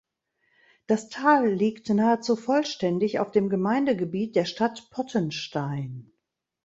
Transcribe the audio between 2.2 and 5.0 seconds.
vollständig auf dem Gemeindegebiet der Stadt